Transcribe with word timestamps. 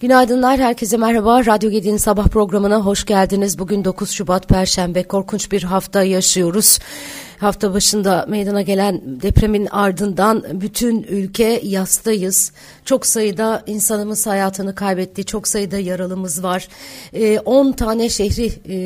Günaydınlar, 0.00 0.60
herkese 0.60 0.96
merhaba. 0.96 1.46
Radyo 1.46 1.70
Gedi'nin 1.70 1.96
sabah 1.96 2.28
programına 2.28 2.80
hoş 2.80 3.04
geldiniz. 3.04 3.58
Bugün 3.58 3.84
9 3.84 4.10
Şubat 4.10 4.48
Perşembe, 4.48 5.02
korkunç 5.02 5.52
bir 5.52 5.62
hafta 5.62 6.02
yaşıyoruz. 6.02 6.78
Hafta 7.40 7.74
başında 7.74 8.26
meydana 8.28 8.62
gelen 8.62 9.00
depremin 9.22 9.66
ardından 9.66 10.44
bütün 10.52 11.02
ülke 11.02 11.60
yastayız. 11.64 12.52
Çok 12.84 13.06
sayıda 13.06 13.62
insanımız 13.66 14.26
hayatını 14.26 14.74
kaybetti, 14.74 15.24
çok 15.24 15.48
sayıda 15.48 15.78
yaralımız 15.78 16.42
var. 16.42 16.68
10 17.44 17.72
e, 17.72 17.76
tane 17.76 18.08
şehri 18.08 18.52
e, 18.68 18.76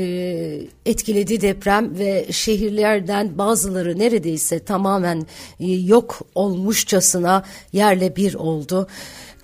etkiledi 0.86 1.40
deprem 1.40 1.98
ve 1.98 2.26
şehirlerden 2.30 3.38
bazıları 3.38 3.98
neredeyse 3.98 4.58
tamamen 4.58 5.26
e, 5.60 5.72
yok 5.72 6.20
olmuşçasına 6.34 7.44
yerle 7.72 8.16
bir 8.16 8.34
oldu. 8.34 8.88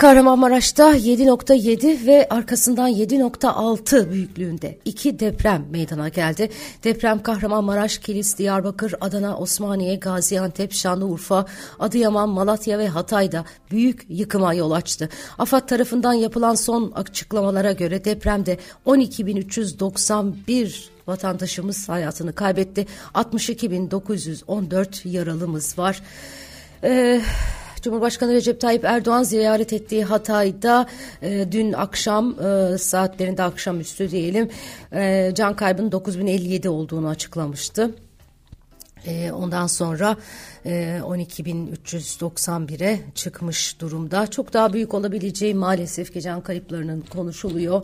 Kahramanmaraş'ta 0.00 0.96
7.7 0.96 2.06
ve 2.06 2.28
arkasından 2.30 2.90
7.6 2.90 4.10
büyüklüğünde 4.10 4.78
iki 4.84 5.20
deprem 5.20 5.66
meydana 5.70 6.08
geldi. 6.08 6.50
Deprem 6.84 7.22
Kahramanmaraş, 7.22 7.98
Kilis, 7.98 8.38
Diyarbakır, 8.38 8.94
Adana, 9.00 9.38
Osmaniye, 9.38 9.96
Gaziantep, 9.96 10.72
Şanlıurfa, 10.72 11.46
Adıyaman, 11.78 12.28
Malatya 12.28 12.78
ve 12.78 12.88
Hatay'da 12.88 13.44
büyük 13.70 14.06
yıkıma 14.08 14.54
yol 14.54 14.70
açtı. 14.70 15.08
AFAD 15.38 15.68
tarafından 15.68 16.12
yapılan 16.12 16.54
son 16.54 16.90
açıklamalara 16.90 17.72
göre 17.72 18.04
depremde 18.04 18.58
12.391 18.86 20.84
vatandaşımız 21.06 21.88
hayatını 21.88 22.32
kaybetti. 22.34 22.86
62.914 23.14 25.08
yaralımız 25.08 25.78
var. 25.78 26.02
Ee, 26.84 27.20
Cumhurbaşkanı 27.82 28.32
Recep 28.32 28.60
Tayyip 28.60 28.84
Erdoğan 28.84 29.22
ziyaret 29.22 29.72
ettiği 29.72 30.04
Hatay'da 30.04 30.86
e, 31.22 31.52
dün 31.52 31.72
akşam 31.72 32.36
e, 32.40 32.78
saatlerinde 32.78 33.42
akşamüstü 33.42 34.10
diyelim 34.10 34.48
e, 34.92 35.32
can 35.34 35.56
kaybının 35.56 35.92
9057 35.92 36.68
olduğunu 36.68 37.08
açıklamıştı. 37.08 37.90
E, 39.06 39.32
ondan 39.32 39.66
sonra 39.66 40.16
e, 40.66 41.00
12.391'e 41.02 43.00
çıkmış 43.14 43.80
durumda. 43.80 44.26
Çok 44.26 44.52
daha 44.52 44.72
büyük 44.72 44.94
olabileceği 44.94 45.54
maalesef 45.54 46.12
ki 46.12 46.20
can 46.20 46.40
kayıplarının 46.40 47.04
konuşuluyor. 47.12 47.82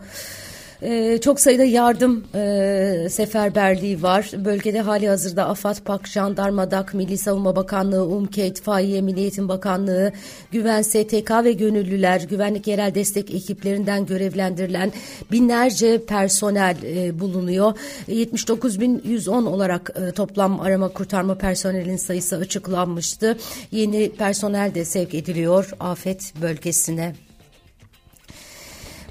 Ee, 0.82 1.18
çok 1.22 1.40
sayıda 1.40 1.64
yardım 1.64 2.24
e, 2.34 3.08
seferberliği 3.10 4.02
var. 4.02 4.30
Bölgede 4.44 4.80
hali 4.80 5.08
hazırda 5.08 5.48
AFAD, 5.48 5.76
PAK, 5.84 6.08
Jandarma, 6.08 6.70
DAK, 6.70 6.94
Milli 6.94 7.18
Savunma 7.18 7.56
Bakanlığı, 7.56 8.06
UMKE, 8.06 8.46
İtfaiye, 8.46 9.00
Milli 9.00 9.20
Eğitim 9.20 9.48
Bakanlığı, 9.48 10.12
Güven, 10.52 10.82
STK 10.82 11.30
ve 11.44 11.52
gönüllüler, 11.52 12.20
güvenlik 12.20 12.66
yerel 12.66 12.94
destek 12.94 13.34
ekiplerinden 13.34 14.06
görevlendirilen 14.06 14.92
binlerce 15.32 16.04
personel 16.04 16.76
e, 16.82 17.20
bulunuyor. 17.20 17.72
79.110 18.08 19.48
olarak 19.48 19.90
e, 19.96 20.12
toplam 20.12 20.60
arama 20.60 20.88
kurtarma 20.88 21.34
personelin 21.34 21.96
sayısı 21.96 22.36
açıklanmıştı. 22.36 23.36
Yeni 23.70 24.12
personel 24.12 24.74
de 24.74 24.84
sevk 24.84 25.14
ediliyor 25.14 25.70
afet 25.80 26.32
bölgesine. 26.42 27.25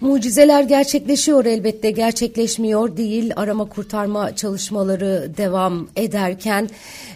Mucizeler 0.01 0.63
gerçekleşiyor 0.63 1.45
elbette 1.45 1.91
gerçekleşmiyor 1.91 2.97
değil 2.97 3.33
arama 3.35 3.65
kurtarma 3.69 4.35
çalışmaları 4.35 5.31
devam 5.37 5.87
ederken 5.95 6.69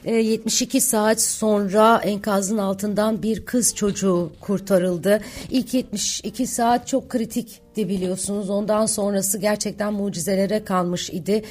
72 0.05 0.77
e, 0.77 0.81
saat 0.81 1.21
sonra 1.21 2.01
enkazın 2.03 2.57
altından 2.57 3.23
bir 3.23 3.45
kız 3.45 3.75
çocuğu 3.75 4.31
kurtarıldı. 4.41 5.21
İlk 5.49 5.73
72 5.73 6.47
saat 6.47 6.87
çok 6.87 7.09
kritik 7.09 7.61
biliyorsunuz. 7.77 8.49
Ondan 8.49 8.85
sonrası 8.85 9.37
gerçekten 9.37 9.93
mucizelere 9.93 10.63
kalmış 10.63 11.09
idi. 11.09 11.41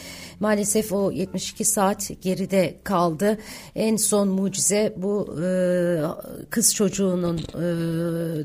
Maalesef 0.41 0.93
o 0.93 1.11
72 1.13 1.65
saat 1.65 2.11
geride 2.23 2.75
kaldı. 2.85 3.39
En 3.75 3.97
son 3.97 4.29
mucize 4.29 4.95
bu 4.97 5.43
e, 5.45 5.49
kız 6.51 6.75
çocuğunun 6.75 7.39
e, 7.39 7.63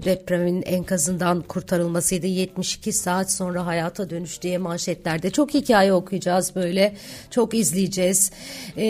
depremin 0.06 0.62
enkazından 0.62 1.42
kurtarılmasıydı. 1.42 2.28
72 2.28 2.94
saat 2.94 3.32
sonra 3.32 3.66
hayata 3.66 4.10
dönüş 4.10 4.42
diye 4.42 4.58
manşetlerde. 4.58 5.30
Çok 5.30 5.54
hikaye 5.54 5.94
okuyacağız 5.94 6.56
böyle. 6.56 6.94
Çok 7.30 7.54
izleyeceğiz. 7.54 8.32
E, 8.78 8.86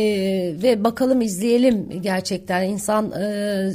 ve 0.63 0.83
bakalım 0.83 1.21
izleyelim 1.21 2.01
gerçekten. 2.01 2.63
insan 2.63 3.11
e, 3.11 3.73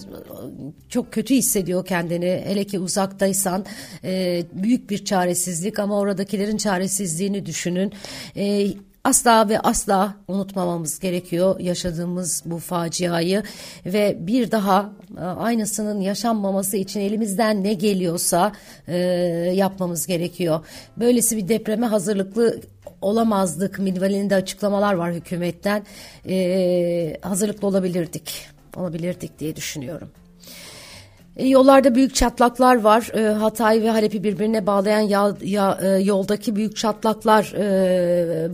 çok 0.89 1.13
kötü 1.13 1.35
hissediyor 1.35 1.87
kendini. 1.87 2.43
Hele 2.47 2.65
ki 2.65 2.79
uzaktaysan 2.79 3.65
e, 4.05 4.43
büyük 4.53 4.91
bir 4.91 4.98
çaresizlik 5.05 5.79
ama 5.79 5.99
oradakilerin 5.99 6.57
çaresizliğini 6.57 7.47
düşünün. 7.47 7.93
E, 8.37 8.69
asla 9.05 9.49
ve 9.49 9.61
asla 9.61 10.15
unutmamamız 10.29 10.99
gerekiyor 10.99 11.61
yaşadığımız 11.61 12.43
bu 12.47 12.59
faciayı 12.59 13.43
ve 13.87 14.17
bir 14.21 14.51
daha 14.51 14.93
e, 15.19 15.21
aynısının 15.21 16.01
yaşanmaması 16.01 16.77
için 16.77 17.01
elimizden 17.01 17.65
ne 17.65 17.75
geliyorsa 17.75 18.53
e, 18.89 18.97
yapmamız 19.55 20.07
gerekiyor. 20.07 20.61
Böylesi 20.97 21.37
bir 21.37 21.49
depreme 21.49 21.87
hazırlıklı 21.87 22.61
olamazdık 23.01 23.79
minvalinde 23.79 24.35
açıklamalar 24.35 24.95
var 24.95 25.13
hükümetten 25.13 25.83
e, 26.29 27.17
hazırlıklı 27.23 27.69
olabilirdik 27.69 28.49
olabilirdik 28.77 29.39
diye 29.39 29.57
düşünüyorum. 29.57 30.09
E, 31.39 31.47
yollarda 31.47 31.95
büyük 31.95 32.15
çatlaklar 32.15 32.81
var. 32.81 33.11
E, 33.15 33.33
Hatay 33.33 33.83
ve 33.83 33.91
Halep'i 33.91 34.25
birbirine 34.25 34.67
bağlayan 34.67 35.01
ya, 35.01 35.37
ya, 35.43 35.79
e, 35.83 35.89
yoldaki 35.89 36.57
büyük 36.57 36.77
çatlaklar 36.77 37.53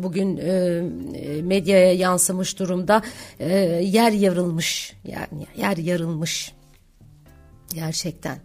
bugün 0.02 0.34
medyaya 1.44 1.92
yansımış 1.92 2.58
durumda. 2.58 3.02
Yer 3.80 4.12
yarılmış. 4.12 4.96
Yani 5.04 5.46
yer 5.56 5.76
yarılmış. 5.76 6.52
Gerçekten. 7.74 8.38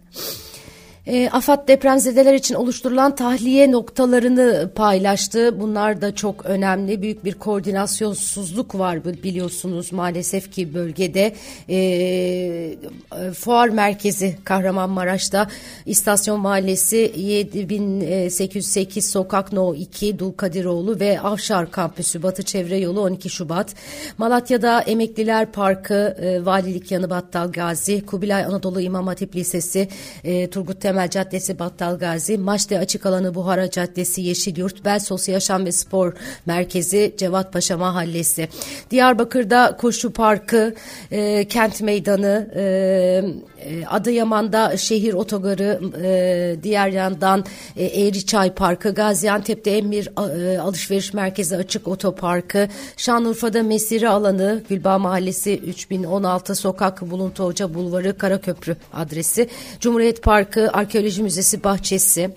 E, 1.06 1.30
AFAD 1.30 1.68
depremzedeler 1.68 2.34
için 2.34 2.54
oluşturulan 2.54 3.14
tahliye 3.14 3.72
noktalarını 3.72 4.70
paylaştı. 4.74 5.60
Bunlar 5.60 6.00
da 6.00 6.14
çok 6.14 6.46
önemli. 6.46 7.02
Büyük 7.02 7.24
bir 7.24 7.34
koordinasyonsuzluk 7.34 8.78
var 8.78 9.04
biliyorsunuz 9.04 9.92
maalesef 9.92 10.52
ki 10.52 10.74
bölgede. 10.74 11.34
E, 11.68 13.32
fuar 13.32 13.68
merkezi 13.68 14.36
Kahramanmaraş'ta 14.44 15.48
İstasyon 15.86 16.40
Mahallesi 16.40 17.12
7808 17.16 19.10
Sokak 19.10 19.52
No 19.52 19.74
2 19.74 20.18
Dulkadiroğlu 20.18 21.00
ve 21.00 21.20
Avşar 21.20 21.70
Kampüsü 21.70 22.22
Batı 22.22 22.42
Çevre 22.42 22.78
Yolu 22.78 23.00
12 23.00 23.30
Şubat. 23.30 23.74
Malatya'da 24.18 24.80
Emekliler 24.80 25.52
Parkı, 25.52 26.16
e, 26.22 26.44
Valilik 26.44 26.90
Yanı 26.90 27.10
Battal 27.10 27.52
Gazi, 27.52 28.06
Kubilay 28.06 28.44
Anadolu 28.44 28.80
İmam 28.80 29.06
Hatip 29.06 29.36
Lisesi, 29.36 29.88
e, 30.24 30.50
Turgut 30.50 30.89
Temel 30.90 31.10
Caddesi 31.10 31.58
Battal 31.58 31.98
Gazi, 31.98 32.38
Maçlı 32.38 32.78
Açık 32.78 33.06
Alanı 33.06 33.34
Buhara 33.34 33.70
Caddesi 33.70 34.22
Yeşilyurt, 34.22 34.84
Belsos 34.84 35.28
Yaşam 35.28 35.64
ve 35.64 35.72
Spor 35.72 36.12
Merkezi 36.46 37.14
Cevat 37.16 37.52
Paşa 37.52 37.78
Mahallesi. 37.78 38.48
Diyarbakır'da 38.90 39.76
Koşu 39.76 40.12
Parkı, 40.12 40.74
e, 41.10 41.48
Kent 41.48 41.80
Meydanı, 41.80 42.50
e, 42.54 42.62
e 42.62 43.86
Adıyaman'da 43.86 44.76
Şehir 44.76 45.14
Otogarı, 45.14 45.80
e, 46.04 46.62
diğer 46.62 46.88
yandan 46.88 47.44
e, 47.76 47.84
Eğriçay 47.84 48.54
Parkı, 48.54 48.94
Gaziantep'te 48.94 49.70
Emir 49.70 50.08
e, 50.54 50.58
Alışveriş 50.58 51.14
Merkezi 51.14 51.56
Açık 51.56 51.88
Otoparkı, 51.88 52.68
Şanlıurfa'da 52.96 53.62
Mesire 53.62 54.08
Alanı, 54.08 54.62
Gülbağ 54.68 54.98
Mahallesi 54.98 55.58
3016 55.58 56.54
Sokak, 56.54 57.10
Buluntu 57.10 57.44
Hoca 57.44 57.74
Bulvarı, 57.74 58.18
Karaköprü 58.18 58.76
adresi, 58.92 59.48
Cumhuriyet 59.80 60.22
Parkı, 60.22 60.70
Arkeoloji 60.80 61.22
Müzesi 61.22 61.64
bahçesi, 61.64 62.30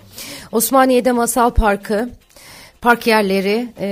Osmaniye'de 0.52 1.12
Masal 1.12 1.50
Parkı, 1.50 2.08
park 2.80 3.06
yerleri 3.06 3.68
e, 3.80 3.88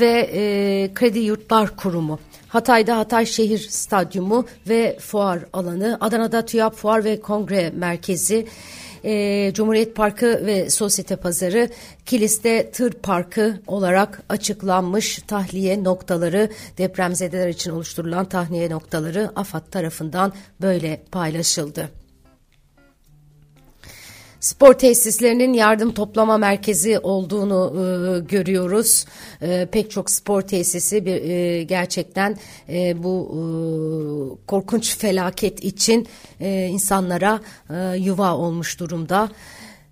ve 0.00 0.30
e, 0.32 0.94
Kredi 0.94 1.18
Yurtlar 1.18 1.76
Kurumu. 1.76 2.18
Hatay'da 2.48 2.96
Hatay 2.96 3.26
Şehir 3.26 3.58
Stadyumu 3.58 4.46
ve 4.68 4.96
fuar 5.00 5.38
alanı, 5.52 5.98
Adana'da 6.00 6.46
TÜYAP 6.46 6.74
Fuar 6.74 7.04
ve 7.04 7.20
Kongre 7.20 7.70
Merkezi, 7.70 8.46
e, 9.04 9.52
Cumhuriyet 9.54 9.96
Parkı 9.96 10.46
ve 10.46 10.70
Sosyete 10.70 11.16
Pazarı, 11.16 11.68
Kilis'te 12.06 12.70
Tır 12.70 12.92
Parkı 12.92 13.60
olarak 13.66 14.22
açıklanmış 14.28 15.18
tahliye 15.26 15.84
noktaları, 15.84 16.50
depremzedeler 16.78 17.48
için 17.48 17.70
oluşturulan 17.70 18.24
tahliye 18.24 18.70
noktaları 18.70 19.30
AFAD 19.36 19.70
tarafından 19.70 20.32
böyle 20.60 21.02
paylaşıldı. 21.12 21.99
Spor 24.40 24.74
tesislerinin 24.74 25.52
yardım 25.52 25.94
toplama 25.94 26.38
merkezi 26.38 26.98
olduğunu 26.98 27.72
e, 27.74 28.20
görüyoruz. 28.20 29.04
E, 29.42 29.68
pek 29.72 29.90
çok 29.90 30.10
spor 30.10 30.42
tesisi 30.42 31.04
bir, 31.06 31.22
e, 31.22 31.62
gerçekten 31.62 32.36
e, 32.68 33.02
bu 33.02 33.28
e, 33.30 33.40
korkunç 34.46 34.96
felaket 34.98 35.64
için 35.64 36.08
e, 36.40 36.66
insanlara 36.66 37.40
e, 37.70 37.96
yuva 37.96 38.34
olmuş 38.34 38.80
durumda. 38.80 39.28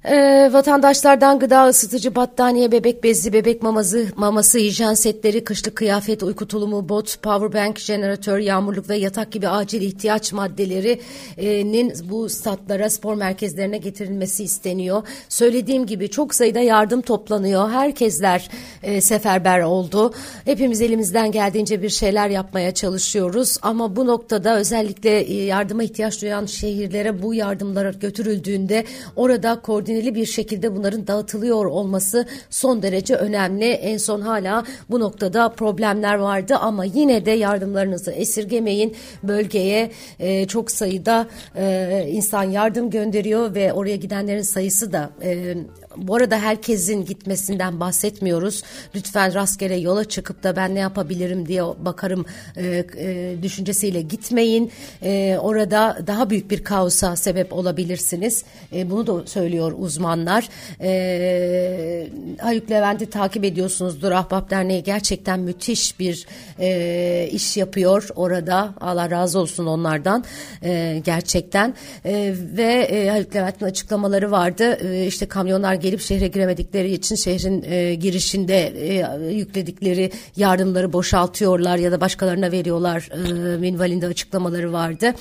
Ee, 0.04 0.50
vatandaşlardan 0.52 1.38
gıda 1.38 1.66
ısıtıcı, 1.66 2.14
battaniye, 2.14 2.72
bebek 2.72 3.04
bezi, 3.04 3.32
bebek 3.32 3.62
maması, 3.62 4.06
maması, 4.16 4.58
hijyen 4.58 4.94
setleri, 4.94 5.44
kışlık 5.44 5.76
kıyafet, 5.76 6.22
uyku 6.22 6.48
tulumu, 6.48 6.88
bot, 6.88 7.22
powerbank, 7.22 7.78
jeneratör, 7.78 8.38
yağmurluk 8.38 8.88
ve 8.88 8.96
yatak 8.96 9.32
gibi 9.32 9.48
acil 9.48 9.82
ihtiyaç 9.82 10.32
maddelerinin 10.32 11.92
bu 12.10 12.28
statlara, 12.28 12.90
spor 12.90 13.14
merkezlerine 13.14 13.78
getirilmesi 13.78 14.44
isteniyor. 14.44 15.02
Söylediğim 15.28 15.86
gibi 15.86 16.10
çok 16.10 16.34
sayıda 16.34 16.60
yardım 16.60 17.00
toplanıyor. 17.00 17.70
Herkesler 17.70 18.50
e, 18.82 19.00
seferber 19.00 19.60
oldu. 19.60 20.14
Hepimiz 20.44 20.80
elimizden 20.80 21.32
geldiğince 21.32 21.82
bir 21.82 21.88
şeyler 21.90 22.28
yapmaya 22.28 22.74
çalışıyoruz. 22.74 23.56
Ama 23.62 23.96
bu 23.96 24.06
noktada 24.06 24.56
özellikle 24.56 25.20
e, 25.20 25.44
yardıma 25.44 25.82
ihtiyaç 25.82 26.22
duyan 26.22 26.46
şehirlere 26.46 27.22
bu 27.22 27.34
yardımlar 27.34 27.94
götürüldüğünde 27.94 28.84
orada 29.16 29.60
koordinasyon 29.60 29.87
koordineli 29.88 30.14
bir 30.14 30.26
şekilde 30.26 30.76
bunların 30.76 31.06
dağıtılıyor 31.06 31.64
olması 31.64 32.26
son 32.50 32.82
derece 32.82 33.14
önemli. 33.14 33.64
En 33.64 33.96
son 33.96 34.20
hala 34.20 34.64
bu 34.90 35.00
noktada 35.00 35.48
problemler 35.48 36.14
vardı 36.14 36.56
ama 36.60 36.84
yine 36.84 37.26
de 37.26 37.30
yardımlarınızı 37.30 38.10
esirgemeyin. 38.12 38.96
Bölgeye 39.22 39.90
e, 40.18 40.46
çok 40.46 40.70
sayıda 40.70 41.26
e, 41.56 42.06
insan 42.10 42.42
yardım 42.44 42.90
gönderiyor 42.90 43.54
ve 43.54 43.72
oraya 43.72 43.96
gidenlerin 43.96 44.42
sayısı 44.42 44.92
da 44.92 45.10
e, 45.22 45.56
bu 46.02 46.14
arada 46.14 46.38
herkesin 46.38 47.04
gitmesinden 47.04 47.80
bahsetmiyoruz. 47.80 48.62
Lütfen 48.94 49.34
rastgele 49.34 49.76
yola 49.76 50.04
çıkıp 50.04 50.42
da 50.42 50.56
ben 50.56 50.74
ne 50.74 50.78
yapabilirim 50.78 51.48
diye 51.48 51.62
bakarım 51.62 52.26
e, 52.56 52.84
e, 52.96 53.36
düşüncesiyle 53.42 54.00
gitmeyin. 54.00 54.72
E, 55.02 55.38
orada 55.40 55.98
daha 56.06 56.30
büyük 56.30 56.50
bir 56.50 56.64
kaosa 56.64 57.16
sebep 57.16 57.52
olabilirsiniz. 57.52 58.44
E, 58.72 58.90
bunu 58.90 59.06
da 59.06 59.26
söylüyor 59.26 59.74
uzmanlar. 59.78 60.48
E, 60.80 62.08
Haluk 62.40 62.70
Levent'i 62.70 63.10
takip 63.10 63.44
ediyorsunuzdur. 63.44 64.12
Ahbap 64.12 64.50
Derneği 64.50 64.82
gerçekten 64.82 65.40
müthiş 65.40 65.98
bir 66.00 66.26
e, 66.60 67.28
iş 67.32 67.56
yapıyor 67.56 68.08
orada. 68.16 68.74
Allah 68.80 69.10
razı 69.10 69.38
olsun 69.38 69.66
onlardan 69.66 70.24
e, 70.62 71.02
gerçekten. 71.04 71.74
E, 72.04 72.34
ve 72.56 72.72
e, 72.72 73.08
Haluk 73.08 73.36
Levent'in 73.36 73.66
açıklamaları 73.66 74.30
vardı. 74.30 74.78
E, 74.82 75.06
işte 75.06 75.26
kamyonlar 75.26 75.74
gelip 75.88 76.00
şehre 76.00 76.28
giremedikleri 76.28 76.92
için 76.92 77.16
şehrin 77.16 77.62
e, 77.62 77.94
girişinde 77.94 78.66
e, 78.66 79.32
yükledikleri 79.32 80.10
yardımları 80.36 80.92
boşaltıyorlar 80.92 81.76
ya 81.78 81.92
da 81.92 82.00
başkalarına 82.00 82.52
veriyorlar 82.52 83.08
e, 83.12 83.56
minvalinde 83.56 84.06
açıklamaları 84.06 84.72
vardı. 84.72 85.14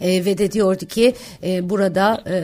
E, 0.00 0.24
ve 0.24 0.38
de 0.38 0.52
diyordu 0.52 0.86
ki 0.86 1.14
e, 1.42 1.70
burada 1.70 2.22
e, 2.26 2.36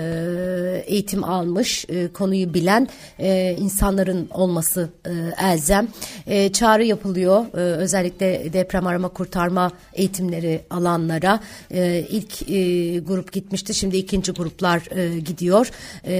eğitim 0.86 1.24
almış, 1.24 1.84
e, 1.88 2.08
konuyu 2.08 2.54
bilen 2.54 2.88
e, 3.18 3.56
insanların 3.58 4.28
olması 4.30 4.88
e, 5.06 5.12
elzem. 5.46 5.88
E, 6.26 6.52
çağrı 6.52 6.84
yapılıyor 6.84 7.44
e, 7.54 7.56
özellikle 7.56 8.52
deprem 8.52 8.86
arama 8.86 9.08
kurtarma 9.08 9.72
eğitimleri 9.94 10.60
alanlara. 10.70 11.40
E, 11.70 12.04
ilk 12.10 12.50
e, 12.50 12.98
grup 12.98 13.32
gitmişti, 13.32 13.74
şimdi 13.74 13.96
ikinci 13.96 14.32
gruplar 14.32 14.82
e, 14.96 15.18
gidiyor 15.18 15.70
e, 16.06 16.14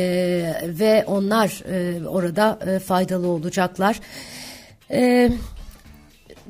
ve 0.79 1.05
onlar 1.07 1.40
onlar 1.41 1.63
e, 1.73 2.09
orada 2.09 2.59
e, 2.67 2.79
faydalı 2.79 3.29
olacaklar. 3.29 4.01
Evet 4.91 5.33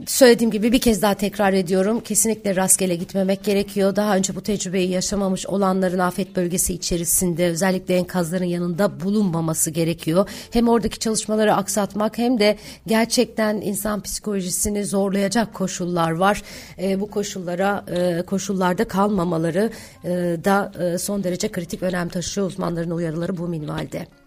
söylediğim 0.07 0.51
gibi 0.51 0.73
bir 0.73 0.81
kez 0.81 1.03
daha 1.03 1.15
tekrar 1.15 1.53
ediyorum. 1.53 2.01
Kesinlikle 2.01 2.57
rastgele 2.57 2.97
gitmemek 2.97 3.45
gerekiyor. 3.45 3.97
Daha 3.97 4.17
önce 4.17 4.37
bu 4.37 4.41
tecrübeyi 4.41 4.91
yaşamamış 4.91 5.47
olanların 5.47 5.99
afet 5.99 6.37
bölgesi 6.37 6.75
içerisinde 6.75 7.47
özellikle 7.47 7.97
enkazların 7.97 8.45
yanında 8.45 9.01
bulunmaması 9.01 9.71
gerekiyor. 9.71 10.29
Hem 10.51 10.69
oradaki 10.69 10.99
çalışmaları 10.99 11.55
aksatmak 11.55 12.19
hem 12.19 12.41
de 12.41 12.57
gerçekten 12.87 13.57
insan 13.57 14.01
psikolojisini 14.01 14.85
zorlayacak 14.85 15.55
koşullar 15.55 16.11
var. 16.11 16.43
E, 16.83 17.01
bu 17.01 17.11
koşullara 17.11 17.85
e, 17.97 18.23
koşullarda 18.23 18.85
kalmamaları 18.85 19.71
e, 20.05 20.09
da 20.45 20.73
e, 20.83 20.99
son 20.99 21.25
derece 21.25 21.49
kritik 21.49 21.83
önem 21.83 22.09
taşıyor 22.09 22.47
uzmanların 22.47 22.91
uyarıları 22.91 23.37
bu 23.37 23.49
minvalde. 23.49 24.20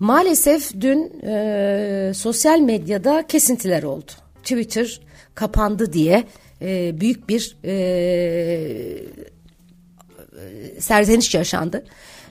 Maalesef 0.00 0.80
dün 0.80 1.20
e, 1.26 2.12
sosyal 2.14 2.60
medyada 2.60 3.26
kesintiler 3.26 3.82
oldu. 3.82 4.12
Twitter 4.42 5.00
kapandı 5.34 5.92
diye 5.92 6.24
e, 6.62 7.00
büyük 7.00 7.28
bir 7.28 7.56
e, 7.64 7.76
serzeniş 10.80 11.34
yaşandı. 11.34 11.84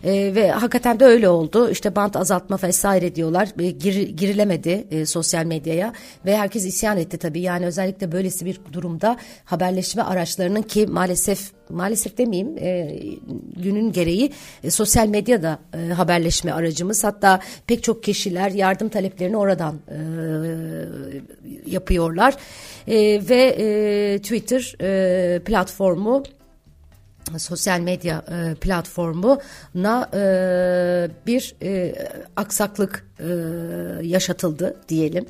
E, 0.05 0.35
ve 0.35 0.51
hakikaten 0.51 0.99
de 0.99 1.05
öyle 1.05 1.29
oldu. 1.29 1.69
İşte 1.69 1.95
bant 1.95 2.15
azaltma 2.15 2.59
vesaire 2.63 3.15
diyorlar. 3.15 3.49
E, 3.59 3.71
gir, 3.71 4.09
girilemedi 4.09 4.87
e, 4.91 5.05
sosyal 5.05 5.45
medyaya 5.45 5.93
ve 6.25 6.37
herkes 6.37 6.65
isyan 6.65 6.97
etti 6.97 7.17
tabii. 7.17 7.41
Yani 7.41 7.65
özellikle 7.65 8.11
böylesi 8.11 8.45
bir 8.45 8.59
durumda 8.73 9.17
haberleşme 9.45 10.03
araçlarının 10.03 10.61
ki 10.61 10.87
maalesef 10.87 11.51
maalesef 11.69 12.17
demeyeyim 12.17 12.57
e, 12.57 12.99
günün 13.55 13.91
gereği 13.91 14.31
e, 14.63 14.71
sosyal 14.71 15.07
medyada 15.07 15.59
e, 15.73 15.93
haberleşme 15.93 16.51
aracımız. 16.51 17.03
Hatta 17.03 17.39
pek 17.67 17.83
çok 17.83 18.03
kişiler 18.03 18.51
yardım 18.51 18.89
taleplerini 18.89 19.37
oradan 19.37 19.75
e, 19.87 19.97
yapıyorlar. 21.65 22.35
E, 22.87 22.95
ve 23.29 23.55
e, 23.59 24.17
Twitter 24.19 24.75
e, 24.81 25.39
platformu 25.39 26.23
sosyal 27.37 27.79
medya 27.79 28.25
e, 28.29 28.55
platformuna 28.55 30.09
e, 30.13 30.21
bir 31.27 31.55
e, 31.61 31.95
aksaklık 32.35 33.07
e, 33.19 33.25
yaşatıldı 34.01 34.75
diyelim. 34.89 35.25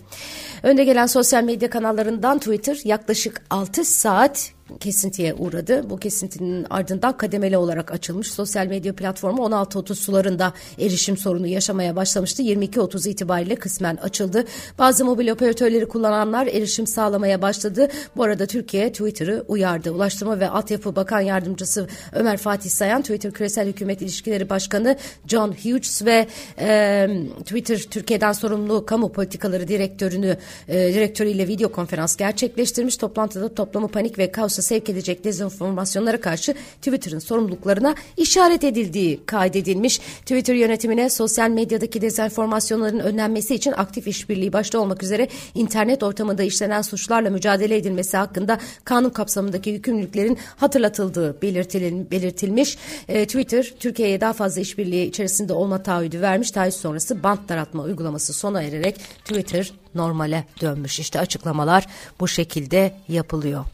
Önde 0.64 0.84
gelen 0.84 1.06
sosyal 1.06 1.44
medya 1.44 1.70
kanallarından 1.70 2.40
Twitter 2.40 2.80
yaklaşık 2.84 3.42
6 3.50 3.86
saat 3.86 4.52
kesintiye 4.80 5.34
uğradı. 5.34 5.90
Bu 5.90 5.98
kesintinin 5.98 6.66
ardından 6.70 7.18
kademeli 7.18 7.58
olarak 7.58 7.92
açılmış 7.92 8.32
sosyal 8.32 8.68
medya 8.68 8.96
platformu 8.96 9.42
16.30 9.42 9.96
sularında 9.96 10.54
erişim 10.80 11.18
sorunu 11.18 11.48
yaşamaya 11.48 11.96
başlamıştı. 11.96 12.44
22.30 12.44 13.10
itibariyle 13.10 13.56
kısmen 13.56 13.96
açıldı. 13.96 14.46
Bazı 14.78 15.06
mobil 15.06 15.30
operatörleri 15.30 15.88
kullananlar 15.88 16.48
erişim 16.48 16.88
sağlamaya 16.88 17.42
başladı. 17.42 17.88
Bu 18.18 18.24
arada 18.24 18.46
Türkiye 18.46 18.92
Twitter'ı 18.92 19.46
uyardı. 19.48 19.92
Ulaştırma 19.92 20.40
ve 20.40 20.50
Altyapı 20.50 20.96
Bakan 20.96 21.22
Yardımcısı 21.22 21.88
Ömer 22.14 22.38
Fatih 22.38 22.70
Sayan, 22.70 23.02
Twitter 23.02 23.32
Küresel 23.32 23.68
Hükümet 23.68 24.02
İlişkileri 24.02 24.50
Başkanı 24.50 24.98
John 25.28 25.52
Hughes 25.52 26.06
ve 26.06 26.28
e, 26.60 27.08
Twitter 27.40 27.78
Türkiye'den 27.78 28.32
sorumlu 28.32 28.86
kamu 28.86 29.12
politikaları 29.12 29.68
direktörünü 29.68 30.38
e, 30.68 30.94
direktörüyle 30.94 31.48
video 31.48 31.72
konferans 31.72 32.16
gerçekleştirmiş. 32.16 32.98
Toplantıda 32.98 33.54
toplamı 33.54 33.88
panik 33.88 34.18
ve 34.18 34.32
kaos 34.32 34.55
kaosa 34.56 34.62
sevk 34.62 34.90
edecek 34.90 35.24
dezenformasyonlara 35.24 36.22
karşı 36.22 36.54
Twitter'ın 36.82 37.20
sorumluluklarına 37.20 37.96
işaret 38.18 38.64
edildiği 38.64 39.20
kaydedilmiş. 39.26 39.98
Twitter 39.98 40.54
yönetimine 40.54 41.10
sosyal 41.10 41.50
medyadaki 41.50 42.02
dezenformasyonların 42.02 43.00
önlenmesi 43.00 43.56
için 43.56 43.72
aktif 43.72 44.08
işbirliği 44.08 44.54
başta 44.54 44.80
olmak 44.80 45.04
üzere 45.04 45.28
internet 45.56 46.04
ortamında 46.04 46.44
işlenen 46.44 46.82
suçlarla 46.82 47.30
mücadele 47.30 47.78
edilmesi 47.78 48.18
hakkında 48.18 48.60
kanun 48.86 49.10
kapsamındaki 49.10 49.70
yükümlülüklerin 49.70 50.38
hatırlatıldığı 50.58 51.42
belirtilmiş. 51.42 52.78
E, 53.08 53.26
Twitter 53.26 53.74
Türkiye'ye 53.80 54.22
daha 54.22 54.34
fazla 54.34 54.62
işbirliği 54.62 55.06
içerisinde 55.06 55.54
olma 55.54 55.84
taahhüdü 55.84 56.22
vermiş. 56.22 56.52
Taahhüt 56.52 56.74
sonrası 56.74 57.24
bant 57.24 57.50
daraltma 57.50 57.84
uygulaması 57.84 58.34
sona 58.34 58.64
ererek 58.64 58.96
Twitter 59.26 59.72
normale 59.96 60.46
dönmüş. 60.62 61.00
İşte 61.00 61.20
açıklamalar 61.20 61.88
bu 62.20 62.28
şekilde 62.28 62.96
yapılıyor. 63.08 63.66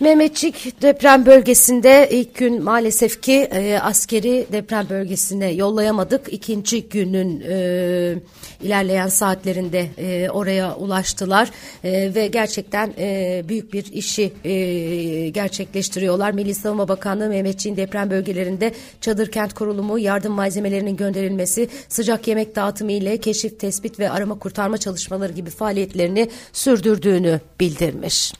Mehmetçik 0.00 0.82
deprem 0.82 1.26
bölgesinde 1.26 2.08
ilk 2.10 2.34
gün 2.34 2.62
maalesef 2.62 3.22
ki 3.22 3.32
e, 3.32 3.78
askeri 3.78 4.46
deprem 4.52 4.86
bölgesine 4.90 5.52
yollayamadık. 5.52 6.32
İkinci 6.32 6.88
günün 6.88 7.40
e, 7.40 8.14
ilerleyen 8.62 9.08
saatlerinde 9.08 9.86
e, 9.98 10.30
oraya 10.30 10.76
ulaştılar 10.76 11.50
e, 11.84 12.14
ve 12.14 12.26
gerçekten 12.26 12.94
e, 12.98 13.42
büyük 13.48 13.72
bir 13.72 13.92
işi 13.92 14.32
e, 14.44 15.28
gerçekleştiriyorlar. 15.28 16.32
Milli 16.32 16.54
Savunma 16.54 16.88
Bakanlığı 16.88 17.28
Mehmetçik'in 17.28 17.76
deprem 17.76 18.10
bölgelerinde 18.10 18.72
çadır 19.00 19.30
kent 19.30 19.54
kurulumu, 19.54 19.98
yardım 19.98 20.32
malzemelerinin 20.32 20.96
gönderilmesi, 20.96 21.68
sıcak 21.88 22.28
yemek 22.28 22.56
dağıtımı 22.56 22.92
ile 22.92 23.16
keşif, 23.16 23.60
tespit 23.60 23.98
ve 23.98 24.10
arama 24.10 24.38
kurtarma 24.38 24.78
çalışmaları 24.78 25.32
gibi 25.32 25.50
faaliyetlerini 25.50 26.30
sürdürdüğünü 26.52 27.40
bildirmiş. 27.60 28.32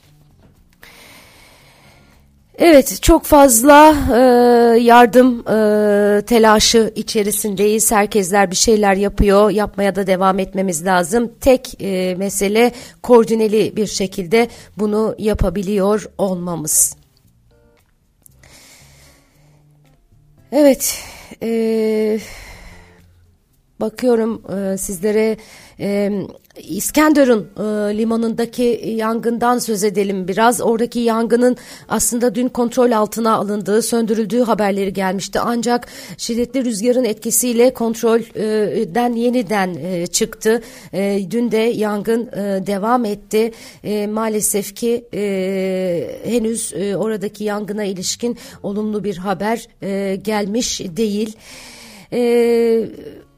Evet 2.64 2.98
çok 3.02 3.24
fazla 3.24 3.94
e, 4.14 4.18
yardım 4.80 5.40
e, 5.40 6.22
telaşı 6.22 6.92
içerisindeyiz. 6.96 7.92
Herkesler 7.92 8.50
bir 8.50 8.56
şeyler 8.56 8.94
yapıyor. 8.94 9.50
Yapmaya 9.50 9.94
da 9.96 10.06
devam 10.06 10.38
etmemiz 10.38 10.86
lazım. 10.86 11.32
Tek 11.40 11.82
e, 11.82 12.14
mesele 12.18 12.72
koordineli 13.02 13.76
bir 13.76 13.86
şekilde 13.86 14.48
bunu 14.78 15.14
yapabiliyor 15.18 16.10
olmamız. 16.18 16.96
Evet. 20.52 21.04
E, 21.42 22.18
bakıyorum 23.82 24.42
e, 24.56 24.78
sizlere 24.78 25.36
e, 25.80 26.10
İskenderun 26.56 27.48
e, 27.56 27.62
limanındaki 27.98 28.82
yangından 28.96 29.58
söz 29.58 29.84
edelim 29.84 30.28
biraz. 30.28 30.60
Oradaki 30.60 31.00
yangının 31.00 31.56
aslında 31.88 32.34
dün 32.34 32.48
kontrol 32.48 32.92
altına 32.92 33.34
alındığı, 33.34 33.82
söndürüldüğü 33.82 34.42
haberleri 34.42 34.92
gelmişti. 34.92 35.40
Ancak 35.40 35.88
şiddetli 36.16 36.64
rüzgarın 36.64 37.04
etkisiyle 37.04 37.74
kontrolden 37.74 39.12
yeniden 39.12 40.04
çıktı. 40.06 40.62
Dün 41.30 41.50
de 41.50 41.56
yangın 41.56 42.26
devam 42.66 43.04
etti. 43.04 43.52
Maalesef 44.08 44.76
ki 44.76 45.04
henüz 46.24 46.72
oradaki 46.96 47.44
yangına 47.44 47.84
ilişkin 47.84 48.38
olumlu 48.62 49.04
bir 49.04 49.16
haber 49.16 49.66
gelmiş 50.16 50.80
değil. 50.80 51.36
E, 52.12 52.88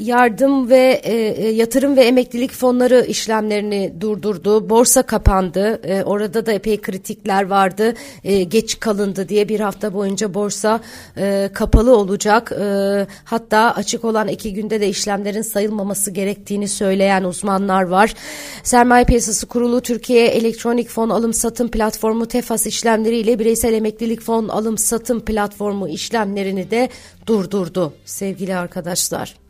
yardım 0.00 0.70
ve 0.70 1.00
e, 1.04 1.14
e, 1.14 1.50
yatırım 1.50 1.96
ve 1.96 2.04
emeklilik 2.04 2.52
fonları 2.52 3.04
işlemlerini 3.08 3.94
durdurdu. 4.00 4.70
Borsa 4.70 5.02
kapandı. 5.02 5.80
E, 5.84 6.02
orada 6.04 6.46
da 6.46 6.52
epey 6.52 6.80
kritikler 6.80 7.46
vardı. 7.46 7.94
E, 8.24 8.42
geç 8.42 8.80
kalındı 8.80 9.28
diye 9.28 9.48
bir 9.48 9.60
hafta 9.60 9.94
boyunca 9.94 10.34
borsa 10.34 10.80
e, 11.16 11.50
kapalı 11.54 11.96
olacak. 11.96 12.52
E, 12.52 13.06
hatta 13.24 13.74
açık 13.74 14.04
olan 14.04 14.28
iki 14.28 14.54
günde 14.54 14.80
de 14.80 14.88
işlemlerin 14.88 15.42
sayılmaması 15.42 16.10
gerektiğini 16.10 16.68
söyleyen 16.68 17.24
uzmanlar 17.24 17.82
var. 17.82 18.14
Sermaye 18.62 19.04
Piyasası 19.04 19.46
Kurulu 19.46 19.80
Türkiye 19.80 20.26
Elektronik 20.26 20.88
Fon 20.88 21.08
Alım 21.08 21.34
Satım 21.34 21.68
Platformu 21.68 22.26
TEFAS 22.26 22.66
işlemleriyle 22.66 23.38
bireysel 23.38 23.72
emeklilik 23.72 24.20
fon 24.20 24.48
alım 24.48 24.78
satım 24.78 25.20
platformu 25.20 25.88
işlemlerini 25.88 26.70
de 26.70 26.88
durdurdu 27.26 27.92
sevgili 28.04 28.56
arkadaşlar. 28.56 29.49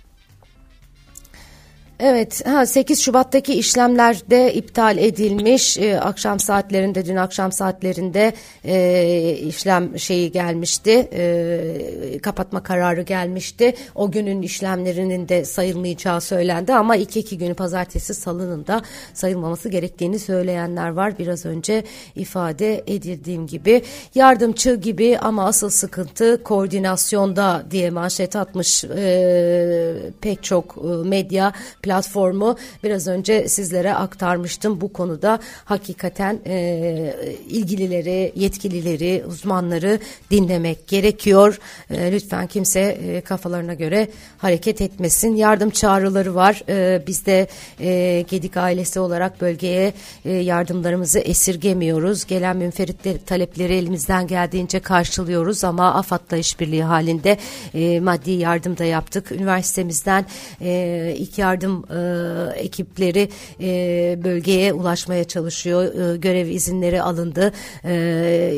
Evet, 2.03 2.47
ha, 2.47 2.65
8 2.65 3.01
Şubat'taki 3.01 3.53
işlemler 3.53 4.21
de 4.29 4.53
iptal 4.53 4.97
edilmiş. 4.97 5.77
Ee, 5.77 5.99
akşam 5.99 6.39
saatlerinde, 6.39 7.05
dün 7.05 7.15
akşam 7.15 7.51
saatlerinde 7.51 8.33
e, 8.65 9.33
işlem 9.33 9.99
şeyi 9.99 10.31
gelmişti, 10.31 11.09
e, 11.13 12.19
kapatma 12.23 12.63
kararı 12.63 13.01
gelmişti. 13.01 13.75
O 13.95 14.11
günün 14.11 14.41
işlemlerinin 14.41 15.29
de 15.29 15.45
sayılmayacağı 15.45 16.21
söylendi 16.21 16.73
ama 16.73 16.95
iki 16.95 17.19
iki 17.19 17.37
günü 17.37 17.53
pazartesi 17.53 18.13
salının 18.13 18.67
da 18.67 18.81
sayılmaması 19.13 19.69
gerektiğini 19.69 20.19
söyleyenler 20.19 20.89
var. 20.89 21.19
Biraz 21.19 21.45
önce 21.45 21.83
ifade 22.15 22.83
edildiğim 22.87 23.47
gibi 23.47 23.83
yardımcı 24.15 24.75
gibi 24.75 25.17
ama 25.19 25.45
asıl 25.45 25.69
sıkıntı 25.69 26.43
koordinasyonda 26.43 27.63
diye 27.71 27.89
manşet 27.89 28.35
atmış 28.35 28.83
e, 28.83 29.95
pek 30.21 30.43
çok 30.43 30.77
e, 30.77 31.09
medya 31.09 31.53
platformu 31.91 32.57
biraz 32.83 33.07
önce 33.07 33.47
sizlere 33.47 33.93
aktarmıştım. 33.93 34.81
Bu 34.81 34.93
konuda 34.93 35.39
hakikaten 35.65 36.39
e, 36.45 37.15
ilgilileri, 37.49 38.31
yetkilileri, 38.35 39.23
uzmanları 39.27 39.99
dinlemek 40.31 40.87
gerekiyor. 40.87 41.59
E, 41.89 42.11
lütfen 42.11 42.47
kimse 42.47 42.79
e, 42.79 43.21
kafalarına 43.21 43.73
göre 43.73 44.07
hareket 44.37 44.81
etmesin. 44.81 45.35
Yardım 45.35 45.69
çağrıları 45.69 46.35
var. 46.35 46.63
E, 46.69 47.03
biz 47.07 47.25
de 47.25 47.47
e, 47.79 48.21
Gedik 48.29 48.57
ailesi 48.57 48.99
olarak 48.99 49.41
bölgeye 49.41 49.93
e, 50.25 50.31
yardımlarımızı 50.31 51.19
esirgemiyoruz. 51.19 52.25
Gelen 52.25 52.57
münferit 52.57 53.27
talepleri 53.27 53.73
elimizden 53.73 54.27
geldiğince 54.27 54.79
karşılıyoruz 54.79 55.63
ama 55.63 55.93
AFAD'la 55.93 56.37
işbirliği 56.37 56.83
halinde 56.83 57.37
e, 57.73 57.99
maddi 57.99 58.31
yardım 58.31 58.77
da 58.77 58.85
yaptık. 58.85 59.31
Üniversitemizden 59.31 60.25
e, 60.61 61.15
ilk 61.17 61.37
yardım 61.37 61.80
e, 61.89 62.59
ekipleri 62.59 63.29
e, 63.61 64.19
bölgeye 64.23 64.73
ulaşmaya 64.73 65.23
çalışıyor. 65.23 66.13
E, 66.13 66.17
görev 66.17 66.47
izinleri 66.47 67.01
alındı. 67.01 67.51
E, 67.83 67.93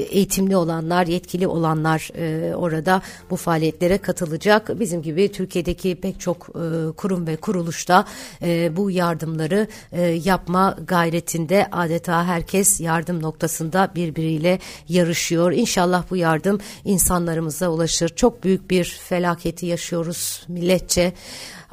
eğitimli 0.10 0.58
olanlar, 0.58 1.08
yetkili 1.08 1.48
olanlar 1.48 2.10
e, 2.18 2.56
orada 2.56 3.02
bu 3.30 3.36
faaliyetlere 3.36 3.98
katılacak. 3.98 4.80
Bizim 4.80 5.02
gibi 5.02 5.32
Türkiye'deki 5.32 5.96
pek 5.96 6.20
çok 6.20 6.50
e, 6.50 6.92
kurum 6.92 7.28
ve 7.28 7.36
kuruluşta 7.36 8.06
e, 8.42 8.76
bu 8.76 8.92
yardımları 8.92 9.68
e, 9.92 10.02
yapma 10.02 10.78
gayretinde 10.88 11.68
adeta 11.72 12.26
herkes 12.26 12.82
yardım 12.82 13.22
noktasında 13.22 13.92
birbiriyle 13.96 14.60
yarışıyor. 14.90 15.52
İnşallah 15.52 16.04
bu 16.10 16.18
yardım 16.18 16.60
insanlarımıza 16.86 17.70
ulaşır. 17.70 18.10
Çok 18.10 18.44
büyük 18.44 18.70
bir 18.70 18.84
felaketi 19.10 19.66
yaşıyoruz 19.66 20.46
milletçe. 20.48 21.14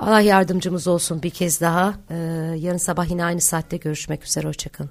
Allah 0.01 0.21
yardımcımız 0.21 0.87
olsun 0.87 1.23
bir 1.23 1.31
kez 1.31 1.61
daha. 1.61 1.95
Ee, 2.11 2.17
yarın 2.59 2.79
sabah 2.79 3.11
yine 3.11 3.25
aynı 3.25 3.41
saatte 3.41 3.77
görüşmek 3.77 4.25
üzere. 4.25 4.49
Hoşçakalın. 4.49 4.91